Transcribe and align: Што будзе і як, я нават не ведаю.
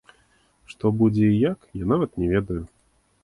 Што 0.71 0.91
будзе 1.01 1.27
і 1.33 1.37
як, 1.51 1.59
я 1.83 1.89
нават 1.91 2.11
не 2.21 2.31
ведаю. 2.35 2.61